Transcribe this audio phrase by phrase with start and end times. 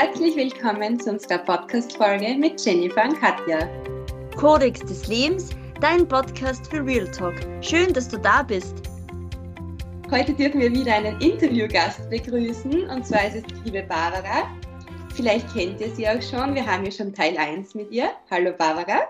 [0.00, 3.66] Herzlich willkommen zu unserer Podcast-Folge mit Jennifer und Katja.
[4.36, 5.50] Kodex des Lebens,
[5.80, 7.34] dein Podcast für Real Talk.
[7.64, 8.76] Schön, dass du da bist.
[10.08, 14.48] Heute dürfen wir wieder einen Interviewgast begrüßen und zwar ist es die liebe Barbara.
[15.16, 18.12] Vielleicht kennt ihr sie auch schon, wir haben ja schon Teil 1 mit ihr.
[18.30, 19.00] Hallo Barbara.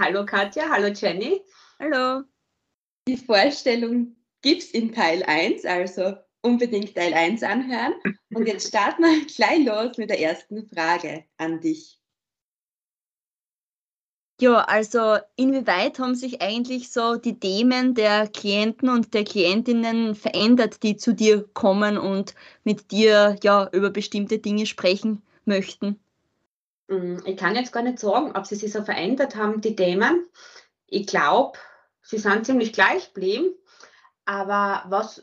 [0.00, 1.42] Hallo Katja, hallo Jenny.
[1.78, 2.22] Hallo.
[3.06, 7.94] Die Vorstellung gibt es in Teil 1, also unbedingt Teil 1 anhören.
[8.32, 12.00] Und jetzt starten wir gleich los mit der ersten Frage an dich.
[14.40, 20.82] Ja, also inwieweit haben sich eigentlich so die Themen der Klienten und der Klientinnen verändert,
[20.82, 22.34] die zu dir kommen und
[22.64, 26.00] mit dir ja über bestimmte Dinge sprechen möchten?
[26.88, 30.26] Hm, ich kann jetzt gar nicht sagen, ob sie sich so verändert haben, die Themen.
[30.86, 31.58] Ich glaube,
[32.00, 33.54] sie sind ziemlich gleich geblieben.
[34.24, 35.22] Aber was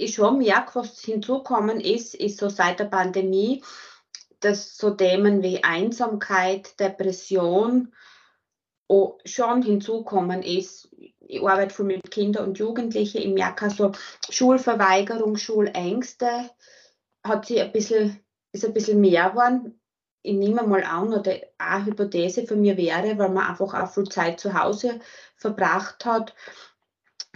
[0.00, 3.62] ich schon merke, was hinzukommen ist, ist so seit der Pandemie,
[4.40, 7.92] dass so Themen wie Einsamkeit, Depression
[8.88, 10.88] oh, schon hinzukommen ist.
[11.20, 13.18] Ich arbeite viel mit Kindern und Jugendlichen.
[13.18, 13.92] Ich merke also
[14.28, 16.50] Schulverweigerung, Schulängste
[17.22, 18.18] hat sie ein bisschen,
[18.52, 19.80] ist ein bisschen mehr geworden.
[20.22, 24.08] Ich nehme mal an, oder eine Hypothese von mir wäre, weil man einfach auch viel
[24.08, 25.00] Zeit zu Hause
[25.36, 26.34] verbracht hat,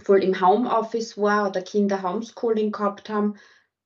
[0.03, 3.37] voll im Homeoffice war oder Kinder Homeschooling gehabt haben,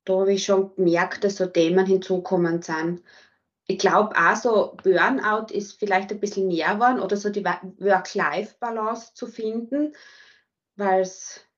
[0.04, 3.02] da habe ich schon gemerkt, dass so Themen hinzukommen sind.
[3.66, 9.12] Ich glaube auch so Burnout ist vielleicht ein bisschen mehr geworden oder so die Work-Life-Balance
[9.12, 9.94] zu finden,
[10.76, 11.06] weil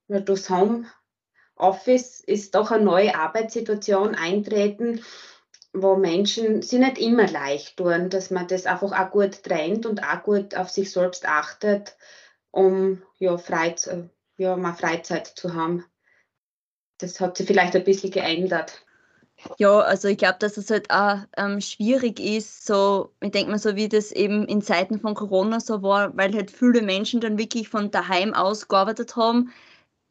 [0.08, 5.04] durchs Homeoffice ist doch eine neue Arbeitssituation eintreten,
[5.72, 10.02] wo Menschen sie nicht immer leicht tun, dass man das einfach auch gut trennt und
[10.02, 11.96] auch gut auf sich selbst achtet,
[12.50, 14.10] um ja, frei zu,
[14.40, 15.84] ja, mal Freizeit zu haben.
[16.98, 18.84] Das hat sich vielleicht ein bisschen geändert.
[19.58, 23.58] Ja, also ich glaube, dass es halt auch ähm, schwierig ist, so, ich denke mal
[23.58, 27.38] so, wie das eben in Zeiten von Corona so war, weil halt viele Menschen dann
[27.38, 29.50] wirklich von daheim aus gearbeitet haben.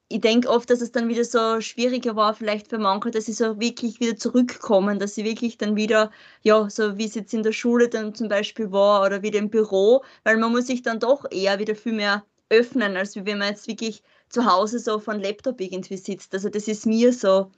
[0.10, 3.34] Ich denke oft, dass es dann wieder so schwieriger war, vielleicht für manche, dass sie
[3.34, 6.12] so wirklich wieder zurückkommen, dass sie wirklich dann wieder,
[6.42, 9.50] ja, so wie es jetzt in der Schule dann zum Beispiel war oder wieder im
[9.50, 13.50] Büro, weil man muss sich dann doch eher wieder viel mehr öffnen, als wenn man
[13.50, 16.34] jetzt wirklich zu Hause so von Laptop irgendwie sitzt.
[16.34, 17.52] Also das ist mir so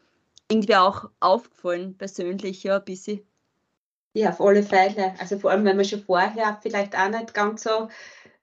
[0.50, 3.22] irgendwie auch aufgefallen, persönlich, ja, ein bisschen.
[4.14, 5.14] Ja, auf alle Fälle.
[5.20, 7.88] Also vor allem, wenn man schon vorher vielleicht auch nicht ganz so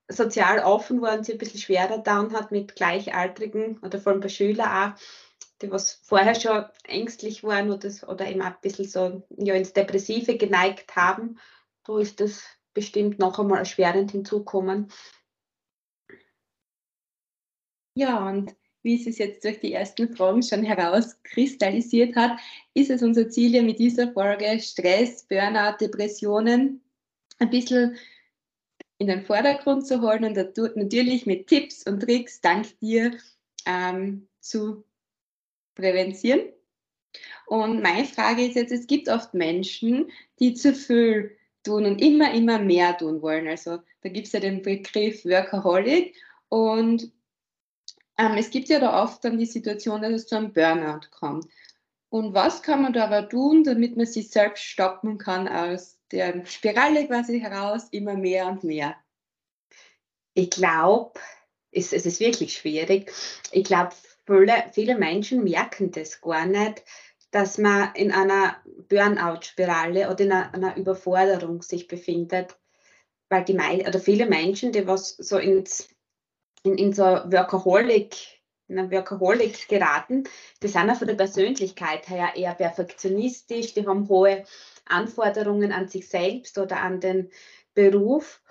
[0.09, 4.23] sozial offen war und sich ein bisschen schwerer down hat mit Gleichaltrigen oder vor allem
[4.23, 4.99] bei Schülern auch,
[5.61, 9.75] die was vorher schon ängstlich waren oder, oder eben auch ein bisschen so ja, ins
[9.75, 11.39] Depressive geneigt haben,
[11.85, 14.91] da ist das bestimmt noch einmal erschwerend hinzukommen.
[17.99, 18.55] Ja, und
[18.85, 22.39] wie es sich jetzt durch die ersten Fragen schon herauskristallisiert hat,
[22.73, 26.81] ist es unser Ziel ja mit dieser Folge Stress, Burnout, Depressionen
[27.41, 27.97] ein bisschen
[28.99, 30.37] in den Vordergrund zu holen und
[30.77, 33.19] natürlich mit Tipps und Tricks dank dir
[33.67, 34.85] ähm, zu
[35.75, 36.43] präventieren.
[37.49, 42.33] Und meine Frage ist jetzt, es gibt oft Menschen, die zu viel tun und immer,
[42.33, 43.49] immer mehr tun wollen.
[43.49, 46.15] Also da gibt es ja den Begriff Workaholic
[46.49, 47.11] und
[48.19, 51.47] es gibt ja da oft dann die Situation, dass es zu einem Burnout kommt.
[52.11, 56.45] Und was kann man da aber tun, damit man sich selbst stoppen kann aus der
[56.47, 58.97] Spirale quasi heraus, immer mehr und mehr?
[60.35, 61.21] Ich glaube,
[61.71, 63.13] es, es ist wirklich schwierig.
[63.53, 63.95] Ich glaube,
[64.27, 66.83] viele, viele Menschen merken das gar nicht,
[67.31, 68.57] dass man in einer
[68.89, 72.57] Burnout-Spirale oder in einer, einer, Überforderung sich befindet.
[73.29, 75.91] Weil die oder viele Menschen, die was so ins
[76.63, 78.17] in, in so Workaholic,
[78.69, 80.25] in einen Workaholic geraten,
[80.63, 84.45] die sind auch von der Persönlichkeit her eher perfektionistisch, die haben hohe
[84.87, 87.31] Anforderungen an sich selbst oder an den
[87.75, 88.43] Beruf.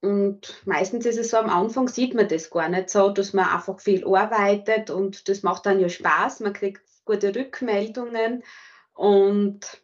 [0.00, 3.48] Und meistens ist es so, am Anfang sieht man das gar nicht so, dass man
[3.48, 8.44] einfach viel arbeitet und das macht dann ja Spaß, man kriegt gute Rückmeldungen
[8.92, 9.82] und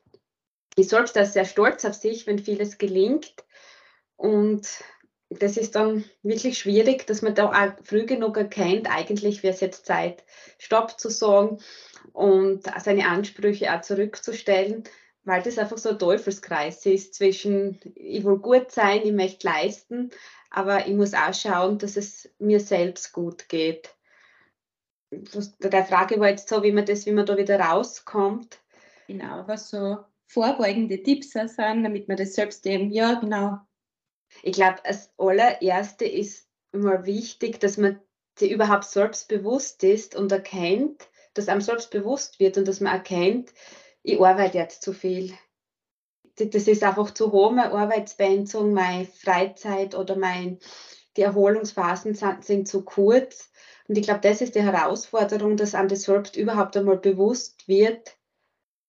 [0.77, 3.35] ich selbst da sehr stolz auf sich, wenn vieles gelingt.
[4.17, 4.69] Und
[5.39, 9.61] das ist dann wirklich schwierig, dass man da auch früh genug erkennt, eigentlich wäre es
[9.61, 10.25] jetzt Zeit,
[10.59, 11.59] Stopp zu sagen
[12.13, 14.85] und seine Ansprüche auch zurückzustellen,
[15.25, 20.11] weil das einfach so ein Teufelskreis ist zwischen, ich will gut sein, ich möchte leisten,
[20.51, 23.95] aber ich muss auch schauen, dass es mir selbst gut geht.
[25.11, 28.59] der Frage war jetzt so, wie man das, wie man da wieder rauskommt.
[29.07, 33.61] Genau, was so vorbeugende Tipps sind, damit man das selbst eben, ja, genau,
[34.43, 38.01] ich glaube, das allererste ist immer wichtig, dass man
[38.39, 43.53] sich überhaupt selbstbewusst ist und erkennt, dass einem selbst bewusst wird und dass man erkennt,
[44.03, 45.33] ich arbeite jetzt zu viel.
[46.37, 50.59] das ist einfach zu hohe Arbeitspensum, meine Freizeit oder mein,
[51.17, 53.51] die Erholungsphasen sind, sind zu kurz.
[53.87, 58.17] Und ich glaube, das ist die Herausforderung, dass einem das selbst überhaupt einmal bewusst wird,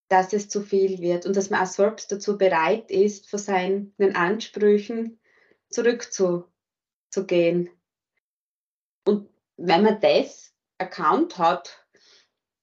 [0.08, 3.94] dass es zu viel wird und dass man auch selbst dazu bereit ist, von seinen
[4.16, 5.20] Ansprüchen
[5.74, 7.70] zurückzugehen.
[9.06, 11.86] Und wenn man das erkannt hat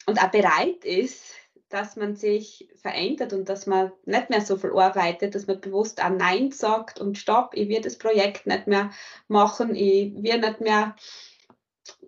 [0.06, 1.34] und auch bereit ist,
[1.70, 6.02] dass man sich verändert und dass man nicht mehr so viel arbeitet, dass man bewusst
[6.02, 8.90] auch Nein sagt und Stopp, ich will das Projekt nicht mehr
[9.28, 10.96] machen, ich will nicht mehr,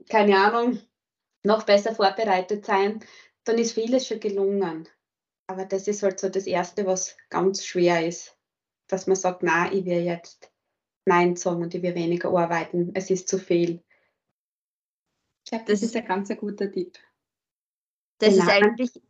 [0.09, 0.81] keine Ahnung,
[1.45, 3.05] noch besser vorbereitet sein,
[3.45, 4.89] dann ist vieles schon gelungen.
[5.47, 8.37] Aber das ist halt so das Erste, was ganz schwer ist,
[8.89, 10.52] dass man sagt, nein, ich will jetzt
[11.05, 13.83] Nein sagen und ich will weniger arbeiten, es ist zu viel.
[15.45, 16.99] Ich glaube, das, das ist ein ganz guter Tipp.
[18.19, 18.45] Das genau.
[18.45, 19.03] ist eigentlich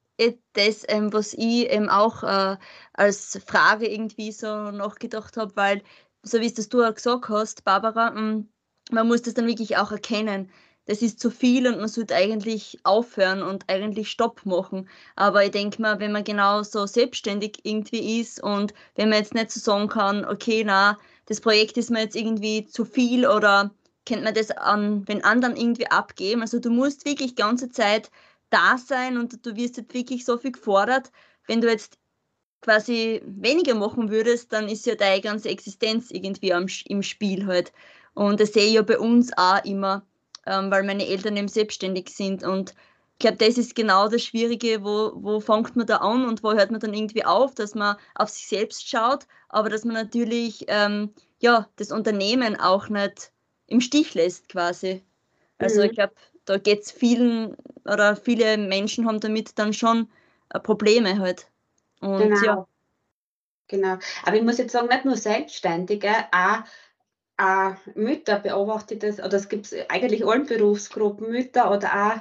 [0.55, 2.57] das, ähm, was ich eben auch äh,
[2.93, 5.83] als Frage irgendwie so nachgedacht habe, weil,
[6.23, 8.49] so wie es das du auch gesagt hast, Barbara, mm,
[8.91, 10.51] man muss das dann wirklich auch erkennen.
[10.87, 14.89] Das ist zu viel und man sollte eigentlich aufhören und eigentlich Stopp machen.
[15.15, 19.35] Aber ich denke mal, wenn man genau so selbstständig irgendwie ist und wenn man jetzt
[19.35, 20.99] nicht so sagen kann, okay, na,
[21.33, 23.71] das Projekt ist mir jetzt irgendwie zu viel oder
[24.05, 26.43] kennt man das an den anderen irgendwie abgeben.
[26.43, 28.11] Also du musst wirklich ganze Zeit
[28.51, 31.11] da sein und du wirst jetzt wirklich so viel gefordert.
[31.47, 31.97] Wenn du jetzt
[32.61, 37.73] quasi weniger machen würdest, dann ist ja deine ganze Existenz irgendwie am, im Spiel halt.
[38.13, 40.05] Und das sehe ich ja bei uns auch immer,
[40.45, 42.45] ähm, weil meine Eltern eben selbstständig sind.
[42.45, 42.75] Und
[43.15, 46.53] ich glaube, das ist genau das Schwierige, wo, wo fängt man da an und wo
[46.53, 50.65] hört man dann irgendwie auf, dass man auf sich selbst schaut, aber dass man natürlich
[50.69, 53.33] ähm, ja, das Unternehmen auch nicht
[53.67, 55.03] im Stich lässt quasi.
[55.59, 55.87] Also mhm.
[55.87, 56.15] ich glaube,
[56.45, 60.09] da geht es vielen oder viele Menschen haben damit dann schon
[60.51, 61.49] äh, Probleme halt.
[62.01, 62.45] Und genau.
[62.45, 62.67] ja.
[63.69, 63.99] Genau.
[64.25, 66.63] Aber ich muss jetzt sagen, nicht nur Selbstständige, auch,
[67.39, 72.21] auch Mütter beobachte das, oder es gibt eigentlich allen Berufsgruppen, Mütter oder auch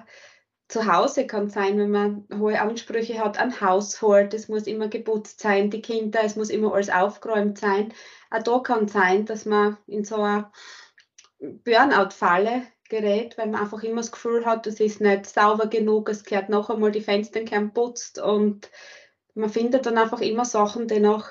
[0.71, 5.41] zu Hause kann sein, wenn man hohe Ansprüche hat an Haushalt, es muss immer geputzt
[5.41, 7.94] sein, die Kinder, es muss immer alles aufgeräumt sein.
[8.29, 10.51] Auch da kann sein, dass man in so einer
[11.39, 16.23] Burnout-Falle gerät, weil man einfach immer das Gefühl hat, das ist nicht sauber genug, es
[16.23, 18.71] gehört noch einmal, die Fenster gehören putzt und
[19.33, 21.29] man findet dann einfach immer Sachen, die noch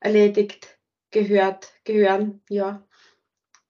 [0.00, 0.78] erledigt
[1.12, 2.84] gehört, gehören, ja.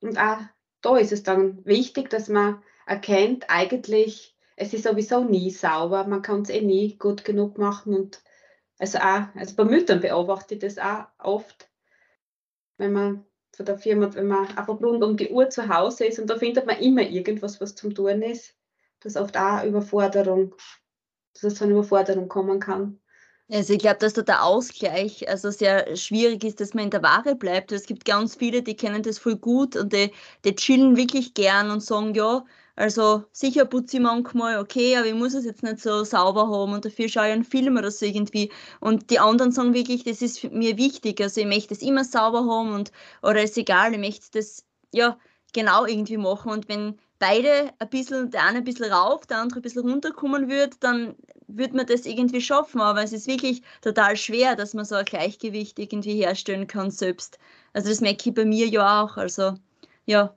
[0.00, 0.38] Und auch
[0.80, 6.22] da ist es dann wichtig, dass man erkennt, eigentlich, es ist sowieso nie sauber, man
[6.22, 8.22] kann es eh nie gut genug machen und
[8.78, 11.68] also auch, also bei Müttern beobachte ich das auch oft,
[12.76, 13.24] wenn man
[13.54, 16.36] von der Firma, wenn man einfach rund um die Uhr zu Hause ist und da
[16.36, 18.54] findet man immer irgendwas, was zum Tun ist.
[19.00, 20.54] Das ist oft auch Überforderung,
[21.34, 23.00] dass es zu einer Überforderung kommen kann.
[23.50, 27.02] Also ich glaube, dass da der Ausgleich also sehr schwierig ist, dass man in der
[27.02, 27.72] Ware bleibt.
[27.72, 30.10] Es gibt ganz viele, die kennen das voll gut und die,
[30.44, 32.44] die chillen wirklich gern und sagen, ja,
[32.76, 36.72] also sicher putze ich manchmal, okay, aber ich muss es jetzt nicht so sauber haben
[36.72, 38.50] und dafür schaue ich einen Film oder so irgendwie.
[38.80, 41.20] Und die anderen sagen wirklich, das ist mir wichtig.
[41.20, 42.90] Also ich möchte es immer sauber haben und
[43.22, 45.16] oder ist egal, ich möchte das ja
[45.52, 46.50] genau irgendwie machen.
[46.50, 50.48] Und wenn beide ein bisschen, der eine ein bisschen rauf, der andere ein bisschen runterkommen
[50.48, 51.14] wird, dann
[51.46, 52.81] wird man das irgendwie schaffen.
[52.81, 57.38] Aber es ist wirklich total schwer, dass man so ein Gleichgewicht irgendwie herstellen kann selbst.
[57.72, 59.16] Also das merke ich bei mir ja auch.
[59.16, 59.54] Also
[60.06, 60.34] ja.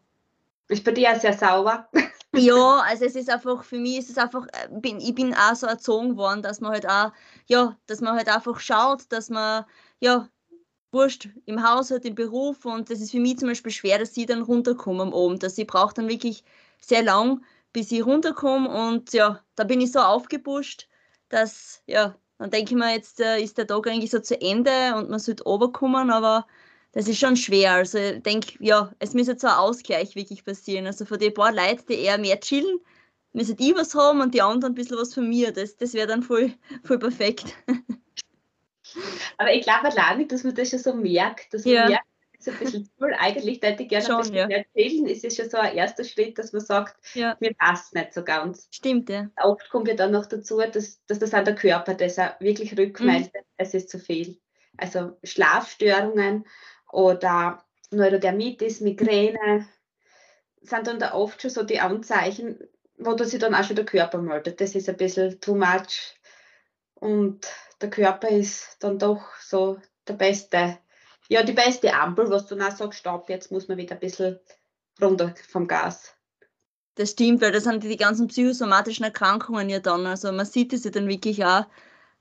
[0.67, 1.88] Ist bei dir sehr sauber.
[2.38, 5.56] Ja, also es ist einfach, für mich ist es einfach, äh, bin, ich bin auch
[5.56, 7.12] so erzogen worden, dass man halt auch,
[7.48, 9.65] ja, dass man halt einfach schaut, dass man,
[10.00, 10.29] ja,
[10.91, 14.25] wurscht, im Haushalt, im Beruf und das ist für mich zum Beispiel schwer, dass ich
[14.27, 15.44] dann runterkomme am Abend.
[15.44, 16.44] Dass ich brauche dann wirklich
[16.82, 20.88] sehr lang, bis ich runterkomme und ja, da bin ich so aufgepusht,
[21.29, 24.96] dass, ja, dann denke ich mir, jetzt äh, ist der Tag eigentlich so zu Ende
[24.98, 26.48] und man sollte runterkommen, aber
[26.98, 27.74] das ist schon schwer.
[27.74, 30.88] Also ich denke, ja, es jetzt so ein Ausgleich wirklich passieren.
[30.88, 32.80] Also von den paar Leuten, die eher mehr chillen,
[33.34, 35.51] müssen die was haben und die anderen ein bisschen was von mir.
[35.51, 37.54] Das, das wäre dann voll, voll perfekt.
[39.38, 41.88] Aber ich glaube allein nicht, dass man das schon so merkt, dass man ja.
[41.88, 42.08] merkt,
[42.39, 43.13] ist ein bisschen cool.
[43.20, 44.58] Eigentlich hätte ich gerne schon, ein bisschen ja.
[44.58, 45.06] erzählen.
[45.06, 47.38] Es ist schon so ein erster Schritt, dass man sagt, ja.
[47.39, 48.70] mir passt nicht so ganz.
[48.72, 49.30] Stimmt, ja.
[49.44, 52.75] Oft kommt ja dann noch dazu, dass, dass das an der Körper das auch wirklich
[52.75, 53.42] rückmeldet, mhm.
[53.58, 54.39] es ist zu viel.
[54.77, 56.44] Also Schlafstörungen
[56.91, 59.67] oder Neurodermitis, Migräne,
[60.62, 62.60] sind dann da oft schon so die Anzeichen,
[62.98, 64.60] wo du sich dann auch schon der Körper meldet.
[64.60, 66.15] Das ist ein bisschen too much.
[66.96, 67.48] Und
[67.82, 70.77] der Körper ist dann doch so der beste,
[71.29, 74.39] ja, die beste Ampel, was du dann sagst, stopp, jetzt muss man wieder ein bisschen
[75.01, 76.13] runter vom Gas.
[76.96, 80.08] Das stimmt, weil das sind die ganzen psychosomatischen Erkrankungen ja dann.
[80.08, 81.65] Also man sieht es ja dann wirklich auch.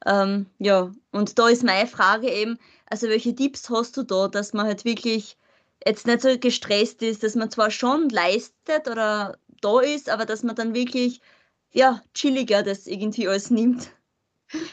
[0.05, 4.53] Ähm, ja, und da ist meine Frage eben, Also welche Tipps hast du da, dass
[4.53, 5.37] man halt wirklich
[5.85, 10.43] jetzt nicht so gestresst ist, dass man zwar schon leistet oder da ist, aber dass
[10.43, 11.21] man dann wirklich
[11.73, 13.91] ja, chilliger das irgendwie alles nimmt?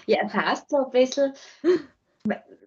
[0.05, 1.33] Ja, es heißt so ein bisschen,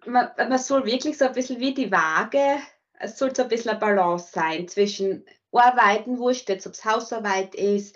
[0.05, 2.57] man, man soll wirklich so ein bisschen wie die Waage,
[2.99, 7.55] es soll so ein bisschen eine Balance sein zwischen Arbeiten, wurscht jetzt, ob es Hausarbeit
[7.55, 7.95] ist,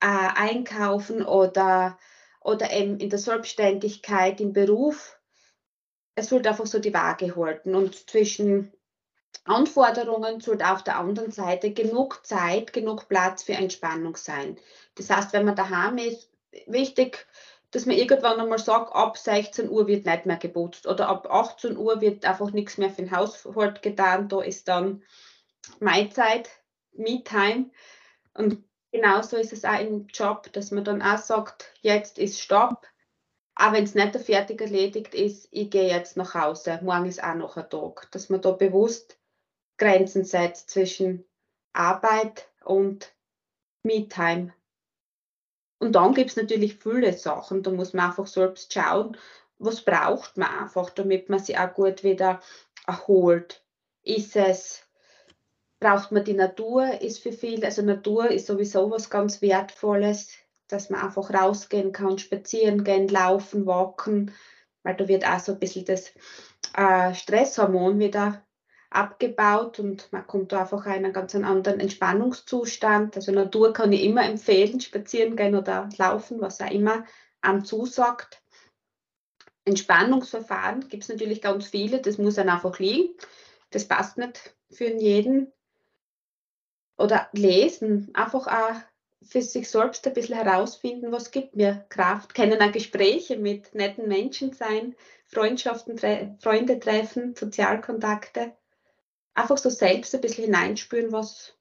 [0.00, 1.98] äh, Einkaufen oder,
[2.40, 5.18] oder eben in der Selbstständigkeit, im Beruf.
[6.20, 8.70] Es sollte einfach so die Waage halten und zwischen
[9.44, 14.58] Anforderungen sollte auf der anderen Seite genug Zeit, genug Platz für Entspannung sein.
[14.96, 16.30] Das heißt, wenn man daheim ist,
[16.66, 17.26] wichtig,
[17.70, 21.78] dass man irgendwann einmal sagt, ab 16 Uhr wird nicht mehr geputzt oder ab 18
[21.78, 24.28] Uhr wird einfach nichts mehr für den Haushalt getan.
[24.28, 25.02] Da ist dann
[25.78, 26.50] Maizeit,
[26.92, 27.70] Me-Time.
[28.34, 28.62] Und
[28.92, 32.89] genauso ist es auch im Job, dass man dann auch sagt, jetzt ist Stopp.
[33.54, 36.80] Auch wenn es nicht fertig erledigt ist, ich gehe jetzt nach Hause.
[36.82, 38.08] Morgen ist auch noch ein Tag.
[38.12, 39.18] Dass man da bewusst
[39.76, 41.24] Grenzen setzt zwischen
[41.72, 43.12] Arbeit und
[43.82, 44.52] Me-Time.
[45.78, 49.16] Und dann gibt es natürlich viele Sachen, da muss man einfach selbst schauen,
[49.58, 52.40] was braucht man einfach, damit man sich auch gut wieder
[52.86, 53.64] erholt.
[54.02, 54.82] Ist es,
[55.78, 60.32] braucht man die Natur, ist für viele, also Natur ist sowieso was ganz Wertvolles,
[60.72, 64.32] dass man einfach rausgehen kann, spazieren gehen, laufen, walken,
[64.82, 66.12] weil da wird auch so ein bisschen das
[66.74, 68.44] äh, Stresshormon wieder
[68.90, 73.16] abgebaut und man kommt da einfach in einen ganz anderen Entspannungszustand.
[73.16, 77.04] Also Natur kann ich immer empfehlen, spazieren gehen oder laufen, was auch immer
[77.40, 78.42] einem zusagt.
[79.64, 83.14] Entspannungsverfahren gibt es natürlich ganz viele, das muss dann einfach liegen.
[83.70, 85.52] Das passt nicht für jeden.
[86.98, 88.80] Oder lesen, einfach auch
[89.22, 92.34] für sich selbst ein bisschen herausfinden, was gibt mir Kraft.
[92.34, 94.94] Können auch Gespräche mit netten Menschen sein,
[95.26, 95.98] Freundschaften,
[96.38, 98.54] Freunde treffen, Sozialkontakte
[99.34, 101.56] einfach so selbst ein bisschen hineinspüren, was,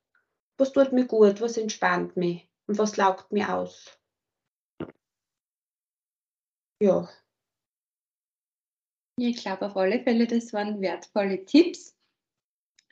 [0.58, 3.98] was tut mir gut, was entspannt mich und was laugt mir aus.
[6.82, 7.10] Ja.
[9.18, 11.96] Ich glaube auf alle Fälle, das waren wertvolle Tipps.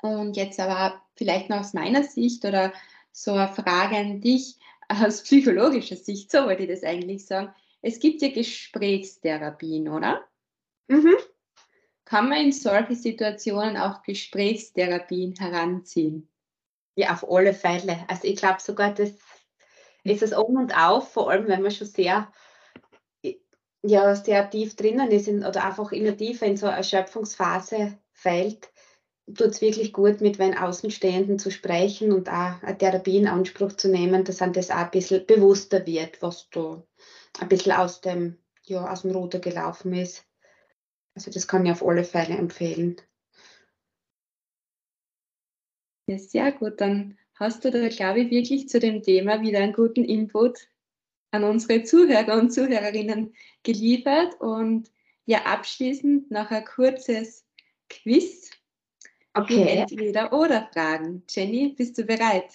[0.01, 2.73] Und jetzt aber vielleicht noch aus meiner Sicht oder
[3.11, 4.56] so eine Frage an dich
[4.87, 7.53] aus psychologischer Sicht, so wollte ich das eigentlich sagen.
[7.81, 10.25] Es gibt ja Gesprächstherapien, oder?
[10.87, 11.17] Mhm
[12.07, 16.29] kann man in solche Situationen auch Gesprächstherapien heranziehen?
[16.95, 18.05] Ja, auf alle Fälle.
[18.07, 19.11] Also ich glaube sogar, das
[20.03, 22.31] ist es um und auf, vor allem wenn man schon sehr,
[23.83, 28.69] ja, sehr tief drinnen ist in, oder einfach immer tiefer in so eine Erschöpfungsphase fällt,
[29.27, 33.73] tut es wirklich gut, mit wenn Außenstehenden zu sprechen und auch eine Therapie in Anspruch
[33.73, 36.83] zu nehmen, dass einem das auch ein bisschen bewusster wird, was da
[37.39, 40.25] ein bisschen aus dem, ja, aus dem Ruder gelaufen ist.
[41.13, 43.01] Also das kann ich auf alle Fälle empfehlen.
[46.07, 46.79] Ja, sehr gut.
[46.79, 50.69] Dann hast du da, glaube ich, wirklich zu dem Thema wieder einen guten Input
[51.31, 54.39] an unsere Zuhörer und Zuhörerinnen geliefert.
[54.39, 54.89] Und
[55.25, 57.45] ja, abschließend noch ein kurzes
[57.89, 58.51] Quiz.
[59.37, 59.77] Okay.
[59.79, 61.23] Entweder oder Fragen.
[61.29, 62.53] Jenny, bist du bereit?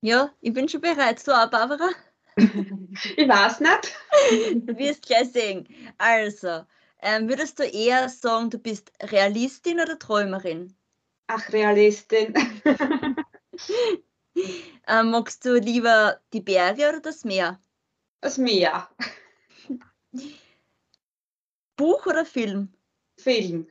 [0.00, 1.20] Ja, ich bin schon bereit.
[1.28, 1.90] Auch, Barbara?
[2.36, 4.66] ich weiß nicht.
[4.66, 5.66] Du wirst gleich sehen.
[5.98, 6.64] Also,
[7.00, 10.76] ähm, würdest du eher sagen, du bist Realistin oder Träumerin?
[11.26, 12.34] Ach, Realistin.
[14.86, 17.60] ähm, magst du lieber die Berge oder das Meer?
[18.20, 18.88] Das Meer.
[21.76, 22.72] Buch oder Film?
[23.18, 23.66] Film.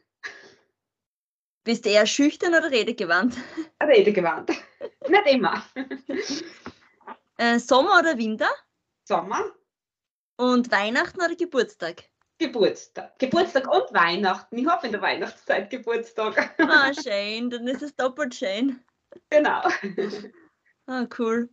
[1.63, 3.37] Bist du eher schüchtern oder redegewandt?
[3.81, 4.49] Redegewandt.
[5.07, 5.63] Nicht immer.
[7.37, 8.49] Äh, Sommer oder Winter?
[9.05, 9.45] Sommer.
[10.37, 12.03] Und Weihnachten oder Geburtstag?
[12.37, 13.17] Geburtstag.
[13.17, 14.57] Geburtstag und Weihnachten.
[14.57, 16.53] Ich habe in der Weihnachtszeit Geburtstag.
[16.59, 17.49] Ah, schön.
[17.49, 18.83] Dann ist es doppelt schön.
[19.29, 19.61] Genau.
[20.85, 21.49] Ah, cool.